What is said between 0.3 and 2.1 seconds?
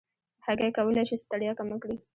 هګۍ کولی شي ستړیا کمه کړي.